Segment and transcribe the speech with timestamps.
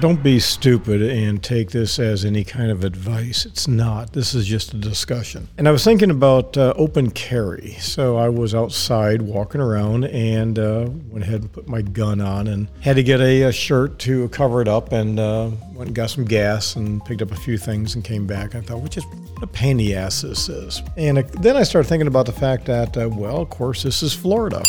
[0.00, 3.44] Don't be stupid and take this as any kind of advice.
[3.44, 4.14] It's not.
[4.14, 5.48] This is just a discussion.
[5.58, 7.72] And I was thinking about uh, open carry.
[7.72, 12.46] So I was outside walking around and uh, went ahead and put my gun on
[12.46, 15.94] and had to get a, a shirt to cover it up and uh, went and
[15.94, 18.54] got some gas and picked up a few things and came back.
[18.54, 19.04] I thought, which is
[19.42, 20.80] a pain in the ass this is.
[20.96, 24.02] And uh, then I started thinking about the fact that, uh, well, of course, this
[24.02, 24.62] is Florida.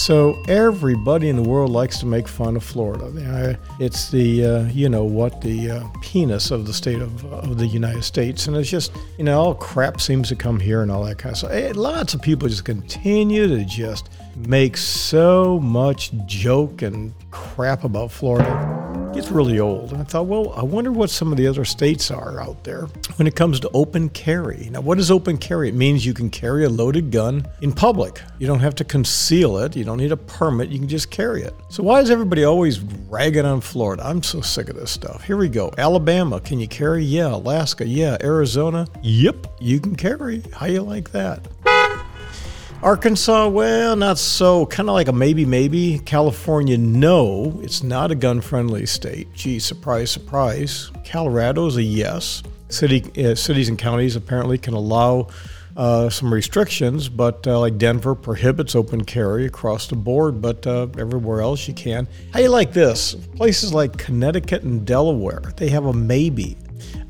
[0.00, 3.58] So everybody in the world likes to make fun of Florida.
[3.78, 7.66] It's the uh, you know what the uh, penis of the state of, of the
[7.66, 11.04] United States, and it's just you know all crap seems to come here and all
[11.04, 11.50] that kind of stuff.
[11.52, 18.10] Eh, lots of people just continue to just make so much joke and crap about
[18.10, 18.79] Florida
[19.12, 19.92] gets really old.
[19.92, 22.86] And I thought, well, I wonder what some of the other states are out there
[23.16, 24.68] when it comes to open carry.
[24.70, 25.68] Now, what is open carry?
[25.68, 28.20] It means you can carry a loaded gun in public.
[28.38, 29.76] You don't have to conceal it.
[29.76, 30.68] You don't need a permit.
[30.68, 31.54] You can just carry it.
[31.68, 34.04] So why is everybody always ragging on Florida?
[34.04, 35.24] I'm so sick of this stuff.
[35.24, 35.72] Here we go.
[35.76, 37.04] Alabama, can you carry?
[37.04, 37.34] Yeah.
[37.34, 38.16] Alaska, yeah.
[38.22, 40.42] Arizona, yep, you can carry.
[40.52, 41.46] How you like that?
[42.82, 44.64] Arkansas, well, not so.
[44.64, 45.98] Kind of like a maybe, maybe.
[45.98, 47.60] California, no.
[47.62, 49.28] It's not a gun friendly state.
[49.34, 50.90] Gee, surprise, surprise.
[51.04, 52.42] Colorado is a yes.
[52.70, 55.28] City, uh, cities and counties apparently can allow
[55.76, 60.86] uh, some restrictions, but uh, like Denver prohibits open carry across the board, but uh,
[60.98, 62.08] everywhere else you can.
[62.32, 63.14] How you like this?
[63.14, 66.56] Places like Connecticut and Delaware, they have a maybe.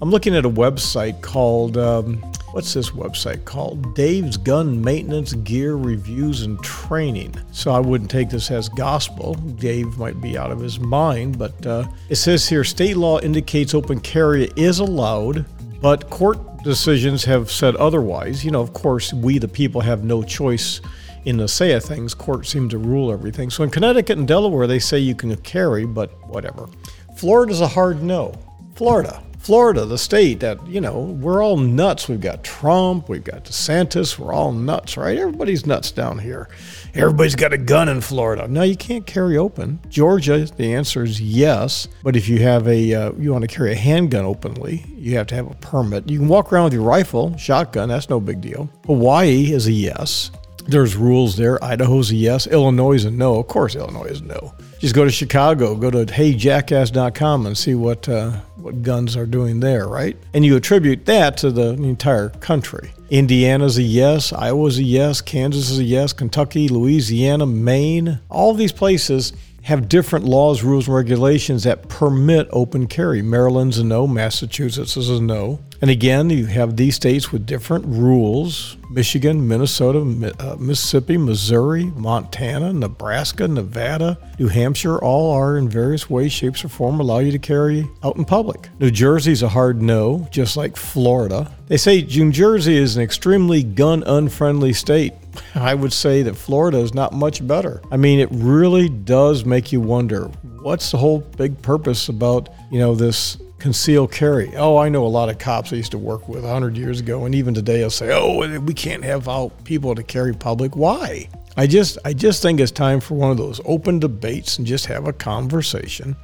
[0.03, 3.95] I'm looking at a website called um, what's this website called?
[3.95, 7.35] Dave's Gun Maintenance Gear Reviews and Training.
[7.53, 9.35] So I wouldn't take this as gospel.
[9.35, 13.75] Dave might be out of his mind, but uh, it says here state law indicates
[13.75, 15.45] open carry is allowed,
[15.81, 18.45] but court decisions have said otherwise.
[18.45, 20.81] You know, of course, we the people have no choice
[21.25, 22.15] in the say of things.
[22.15, 23.51] Courts seem to rule everything.
[23.51, 26.69] So in Connecticut and Delaware, they say you can carry, but whatever.
[27.17, 28.35] Florida's a hard no.
[28.75, 29.23] Florida.
[29.41, 32.09] Florida, the state that, you know, we're all nuts.
[32.09, 35.17] We've got Trump, we've got DeSantis, we're all nuts, right?
[35.17, 36.51] Everybody's nuts down here.
[36.93, 38.47] Everybody's got a gun in Florida.
[38.49, 39.81] No, you can't carry open.
[39.89, 43.73] Georgia, the answer is yes, but if you have a uh, you want to carry
[43.73, 46.11] a handgun openly, you have to have a permit.
[46.11, 48.69] You can walk around with your rifle, shotgun, that's no big deal.
[48.87, 50.31] Hawaii is a yes.
[50.67, 51.63] There's rules there.
[51.65, 52.47] Idaho's a yes.
[52.47, 53.39] Illinois is a no.
[53.39, 54.55] Of course, Illinois is no.
[54.79, 58.41] Just go to Chicago, go to heyjackass.com and see what uh,
[58.71, 60.17] what guns are doing there, right?
[60.33, 62.93] And you attribute that to the entire country.
[63.11, 68.71] Indiana's a yes, Iowa's a yes, Kansas is a yes, Kentucky, Louisiana, Maine, all these
[68.71, 69.33] places
[69.63, 73.23] have different laws, rules, and regulations that permit open carry.
[73.23, 75.59] Maryland's a no, Massachusetts is a no.
[75.83, 80.01] And again, you have these states with different rules Michigan, Minnesota,
[80.41, 86.69] uh, Mississippi, Missouri, Montana, Nebraska, Nevada, New Hampshire, all are in various ways, shapes, or
[86.69, 88.69] form allow you to carry out in public.
[88.81, 91.51] New Jersey's a hard no, just like Florida.
[91.69, 95.15] They say New Jersey is an extremely gun unfriendly state.
[95.55, 97.81] I would say that Florida is not much better.
[97.93, 100.25] I mean, it really does make you wonder
[100.63, 104.57] what's the whole big purpose about, you know, this conceal carry.
[104.57, 107.25] Oh, I know a lot of cops I used to work with 100 years ago,
[107.25, 111.29] and even today I'll say, "Oh, we can't have out people to carry public." Why?
[111.57, 114.87] I just, I just think it's time for one of those open debates and just
[114.87, 116.17] have a conversation.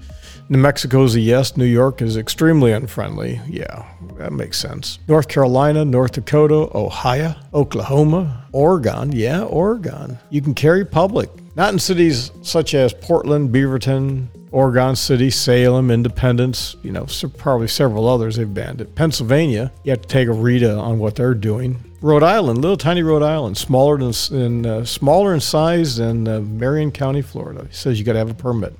[0.48, 1.56] New Mexico's a yes.
[1.56, 3.40] New York is extremely unfriendly.
[3.48, 3.84] Yeah,
[4.18, 5.00] that makes sense.
[5.08, 9.10] North Carolina, North Dakota, Ohio, Oklahoma, Oregon.
[9.10, 10.18] Yeah, Oregon.
[10.30, 11.28] You can carry public.
[11.56, 17.06] Not in cities such as Portland, Beaverton, Oregon City, Salem, Independence, you know,
[17.38, 18.94] probably several others they've banned it.
[18.94, 21.82] Pennsylvania, you have to take a read on what they're doing.
[22.00, 26.92] Rhode Island, little tiny Rhode Island, smaller than uh, smaller in size than uh, Marion
[26.92, 27.66] County, Florida.
[27.70, 28.74] Says you got to have a permit.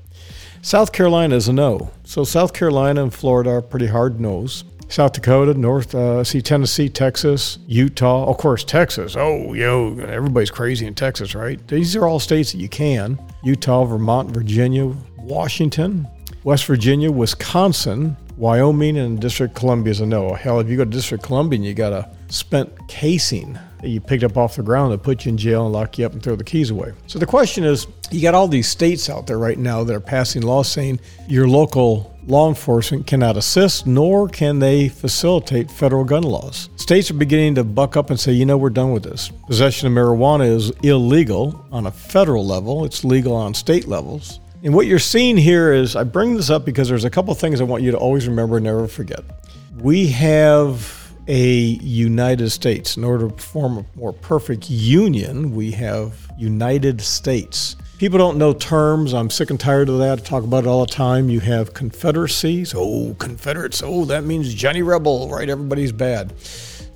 [0.63, 1.91] South Carolina is a no.
[2.05, 4.65] So South Carolina and Florida are pretty hard no's.
[4.89, 9.17] South Dakota, North, uh, see Tennessee, Texas, Utah, of course Texas.
[9.17, 11.67] Oh, yo, everybody's crazy in Texas, right?
[11.67, 13.19] These are all states that you can.
[13.43, 16.07] Utah, Vermont, Virginia, Washington,
[16.45, 20.35] West Virginia, Wisconsin, Wyoming, and District Columbia is a no.
[20.35, 24.01] Hell, if you go to District Columbia and you got a spent casing that you
[24.01, 26.23] picked up off the ground to put you in jail and lock you up and
[26.23, 26.93] throw the keys away.
[27.07, 30.01] So the question is, you got all these states out there right now that are
[30.01, 36.23] passing laws saying your local law enforcement cannot assist nor can they facilitate federal gun
[36.23, 36.69] laws.
[36.77, 39.31] States are beginning to buck up and say, you know, we're done with this.
[39.47, 44.41] Possession of marijuana is illegal on a federal level, it's legal on state levels.
[44.63, 47.61] And what you're seeing here is I bring this up because there's a couple things
[47.61, 49.21] I want you to always remember and never forget.
[49.79, 51.51] We have a
[51.83, 52.97] United States.
[52.97, 57.77] In order to form a more perfect union, we have United States.
[57.99, 59.15] People don't know terms.
[59.15, 60.19] I'm sick and tired of that.
[60.19, 61.31] I talk about it all the time.
[61.31, 62.75] You have confederacies.
[62.77, 63.83] Oh, Confederates.
[63.83, 65.49] Oh, that means Johnny Rebel, right?
[65.49, 66.35] Everybody's bad.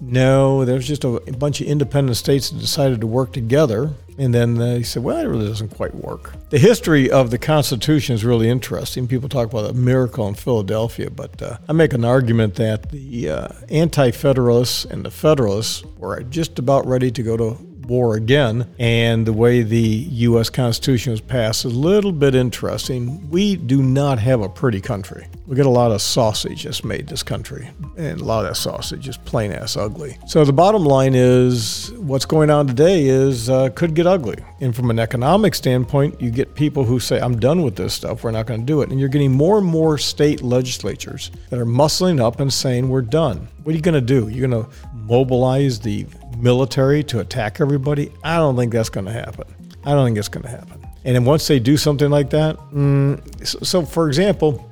[0.02, 3.92] No, there's just a, bunch of independent states that decided to work together.
[4.18, 6.32] And then they said, well, it really doesn't quite work.
[6.50, 9.08] The history of the Constitution is really interesting.
[9.08, 13.30] People talk about a miracle in Philadelphia, but uh, I make an argument that the
[13.30, 18.72] uh, Anti Federalists and the Federalists were just about ready to go to war again.
[18.78, 20.48] And the way the U.S.
[20.48, 23.28] Constitution was passed is a little bit interesting.
[23.28, 25.26] We do not have a pretty country.
[25.46, 28.54] We get a lot of sausage that's made this country, and a lot of that
[28.54, 30.16] sausage is plain ass ugly.
[30.28, 34.36] So the bottom line is, what's going on today is uh, could get ugly.
[34.60, 38.22] And from an economic standpoint, you get people who say, "I'm done with this stuff.
[38.22, 41.58] We're not going to do it," and you're getting more and more state legislatures that
[41.58, 44.28] are muscling up and saying, "We're done." What are you going to do?
[44.28, 46.06] You're going to mobilize the
[46.42, 48.12] military to attack everybody?
[48.22, 49.44] I don't think that's going to happen.
[49.84, 50.86] I don't think it's going to happen.
[51.04, 54.70] And then once they do something like that, mm, so, so for example,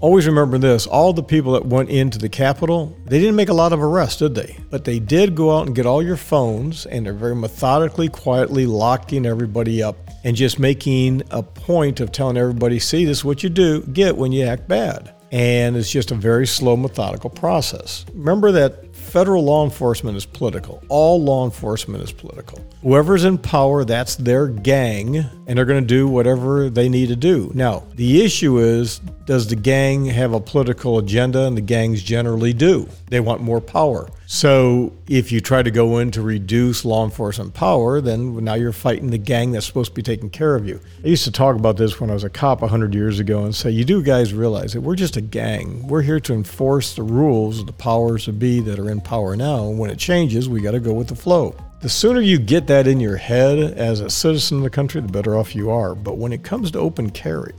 [0.00, 3.54] always remember this all the people that went into the Capitol, they didn't make a
[3.54, 4.56] lot of arrests, did they?
[4.70, 8.66] But they did go out and get all your phones, and they're very methodically, quietly
[8.66, 13.42] locking everybody up and just making a point of telling everybody, see, this is what
[13.42, 15.12] you do get when you act bad.
[15.32, 18.06] And it's just a very slow, methodical process.
[18.14, 18.83] Remember that
[19.14, 20.82] federal law enforcement is political.
[20.88, 22.58] All law enforcement is political.
[22.82, 27.16] Whoever's in power, that's their gang, and they're going to do whatever they need to
[27.16, 27.52] do.
[27.54, 31.46] Now, the issue is does the gang have a political agenda?
[31.46, 32.88] And the gangs generally do.
[33.08, 34.08] They want more power.
[34.26, 38.72] So if you try to go in to reduce law enforcement power, then now you're
[38.72, 40.80] fighting the gang that's supposed to be taking care of you.
[41.02, 43.54] I used to talk about this when I was a cop 100 years ago and
[43.54, 45.86] say, you do guys realize that we're just a gang.
[45.86, 49.36] We're here to enforce the rules of the powers to be that are in power
[49.36, 49.68] now.
[49.68, 51.54] And when it changes, we got to go with the flow.
[51.80, 55.08] The sooner you get that in your head as a citizen of the country, the
[55.08, 55.94] better off you are.
[55.94, 57.54] But when it comes to open carry,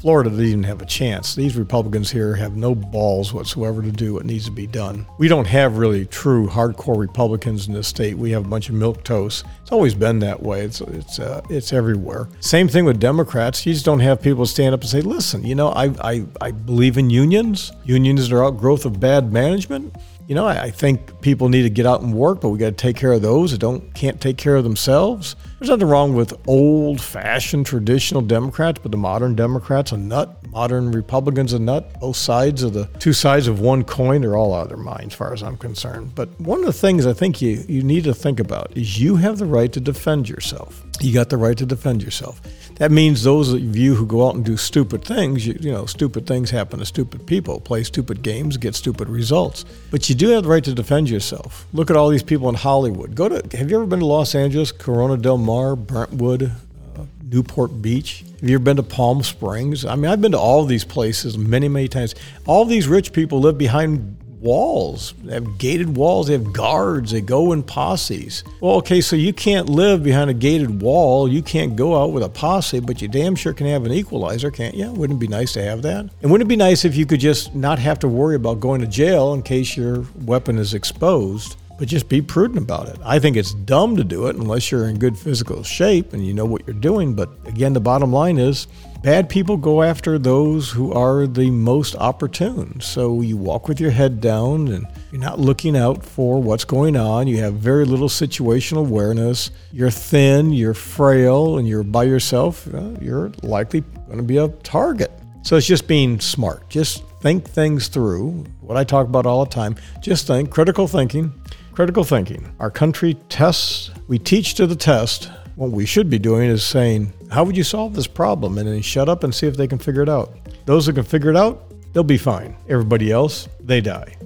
[0.00, 1.34] Florida doesn't even have a chance.
[1.34, 5.06] These Republicans here have no balls whatsoever to do what needs to be done.
[5.18, 8.16] We don't have really true hardcore Republicans in this state.
[8.16, 9.44] We have a bunch of milk toast.
[9.60, 10.62] It's always been that way.
[10.62, 12.30] It's it's uh, it's everywhere.
[12.40, 13.66] Same thing with Democrats.
[13.66, 16.50] You just don't have people stand up and say, "Listen, you know, I I, I
[16.50, 17.70] believe in unions.
[17.84, 19.94] Unions are outgrowth of bad management."
[20.30, 22.66] You know, I, I, think people need to get out and work, but we got
[22.66, 25.34] to take care of those that don't can't take care of themselves.
[25.58, 31.52] There's nothing wrong with old-fashioned traditional Democrats, but the modern Democrats a nut, modern Republicans
[31.52, 31.98] a nut.
[31.98, 35.06] Both sides of the two sides of one coin are all out of their mind,
[35.06, 36.14] as far as I'm concerned.
[36.14, 39.16] But one of the things I think you you need to think about is you
[39.16, 40.84] have the right to defend yourself.
[41.00, 42.40] You got the right to defend yourself.
[42.76, 45.86] That means those of you who go out and do stupid things, you, you, know,
[45.86, 49.64] stupid things happen to stupid people, play stupid games, get stupid results.
[49.90, 51.66] But you do have the right to defend yourself.
[51.72, 53.14] Look at all these people in Hollywood.
[53.14, 57.80] Go to, have you ever been to Los Angeles, Corona del Mar, Brentwood, uh, Newport
[57.80, 58.22] Beach?
[58.40, 59.86] Have you ever been to Palm Springs?
[59.86, 62.14] I mean, I've been to all these places many, many times.
[62.44, 65.14] All these rich people live behind walls.
[65.22, 66.26] They have gated walls.
[66.26, 67.12] They have guards.
[67.12, 68.42] They go in posses.
[68.60, 71.28] Well, okay, so you can't live behind a gated wall.
[71.28, 74.50] You can't go out with a posse, but you damn sure can have an equalizer,
[74.50, 74.90] can't you?
[74.90, 76.08] Wouldn't it be nice to have that?
[76.22, 78.80] And wouldn't it be nice if you could just not have to worry about going
[78.80, 81.56] to jail in case your weapon is exposed?
[81.78, 82.98] but just be prudent about it.
[83.02, 86.34] I think it's dumb to do it unless you're in good physical shape and you
[86.34, 87.14] know what you're doing.
[87.14, 88.66] But again, the bottom line is
[89.02, 92.80] bad people go after those who are the most opportune.
[92.80, 96.96] So you walk with your head down and you're not looking out for what's going
[96.96, 97.26] on.
[97.26, 99.50] You have very little situational awareness.
[99.72, 102.72] You're thin, you're frail, and you're by yourself.
[102.72, 105.10] Uh, you're likely going to be a target.
[105.42, 106.68] So it's just being smart.
[106.68, 108.44] Just think things through.
[108.60, 109.76] What I talk about all the time.
[110.02, 111.32] Just think critical thinking
[111.72, 112.52] Critical thinking.
[112.58, 115.30] Our country tests, we teach to the test.
[115.56, 118.58] What we should be doing is saying, How would you solve this problem?
[118.58, 120.34] And then shut up and see if they can figure it out.
[120.66, 122.56] Those who can figure it out, they'll be fine.
[122.68, 124.16] Everybody else, they die.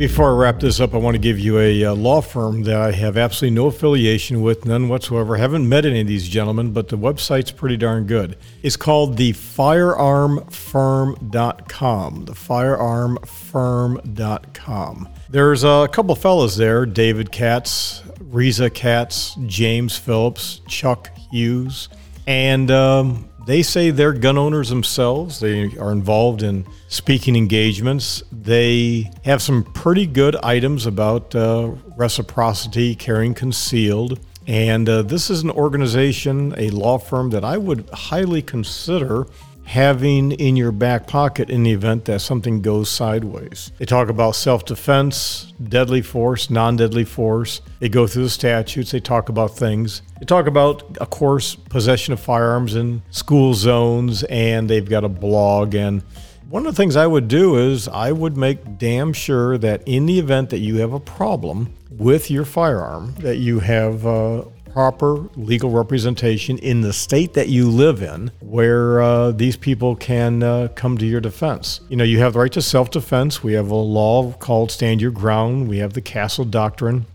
[0.00, 2.62] Before I wrap this up, I want to give you a, a, uh, law firm
[2.62, 5.36] that I have absolutely no affiliation with, none whatsoever.
[5.36, 8.38] I haven't met any of these gentlemen, but the website's pretty darn good.
[8.62, 12.24] It's called the firearmfirm.com.
[12.24, 15.08] The firearmfirm.com.
[15.28, 21.90] There's a couple fellas there David Katz, Reza Katz, James Phillips, Chuck Hughes.
[22.26, 25.40] And um, they say they're gun owners themselves.
[25.40, 28.22] They are involved in speaking engagements.
[28.30, 34.20] They have some pretty good items about uh, reciprocity, carrying concealed.
[34.46, 39.26] And uh, this is an organization, a law firm that I would highly consider
[39.70, 43.70] having in your back pocket in the event that something goes sideways.
[43.78, 47.60] They talk about self defense, deadly force, non deadly force.
[47.78, 50.02] They go through the statutes, they talk about things.
[50.18, 55.08] They talk about, of course, possession of firearms in school zones, and they've got a
[55.08, 56.02] blog and
[56.48, 60.06] one of the things I would do is I would make damn sure that in
[60.06, 65.28] the event that you have a problem with your firearm, that you have uh, proper
[65.36, 70.68] legal representation in the state that you live in where uh, these people can uh,
[70.74, 71.80] come to your defense.
[71.88, 73.42] You know, you have the right to self defense.
[73.42, 77.06] We have a law called Stand Your Ground, we have the Castle Doctrine.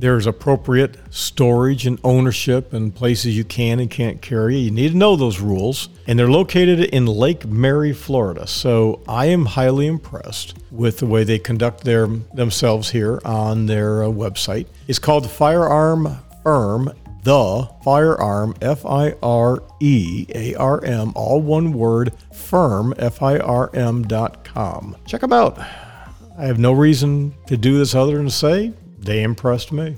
[0.00, 4.56] There's appropriate storage and ownership and places you can and can't carry.
[4.56, 5.90] You need to know those rules.
[6.06, 8.46] And they're located in Lake Mary, Florida.
[8.46, 14.02] So I am highly impressed with the way they conduct their themselves here on their
[14.02, 14.68] uh, website.
[14.88, 16.92] It's called the Firearm Firm,
[17.22, 23.38] the Firearm, F I R E A R M, all one word, firm, F I
[23.38, 24.96] R M dot com.
[25.06, 25.58] Check them out.
[25.58, 29.96] I have no reason to do this other than to say they impressed me.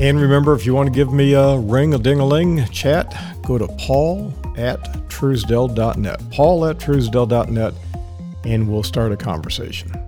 [0.00, 3.16] And remember, if you want to give me a ring, a ding a ling chat,
[3.42, 6.30] go to paul at truesdell.net.
[6.30, 7.74] Paul at truesdell.net,
[8.44, 10.07] and we'll start a conversation.